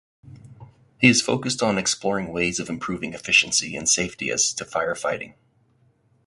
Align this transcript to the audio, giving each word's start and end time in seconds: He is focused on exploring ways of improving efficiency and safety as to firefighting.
He 0.99 1.09
is 1.09 1.21
focused 1.21 1.61
on 1.61 1.77
exploring 1.77 2.33
ways 2.33 2.59
of 2.59 2.69
improving 2.69 3.13
efficiency 3.13 3.75
and 3.75 3.87
safety 3.87 4.31
as 4.31 4.51
to 4.53 4.65
firefighting. 4.65 5.35